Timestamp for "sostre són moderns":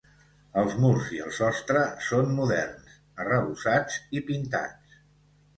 1.39-2.97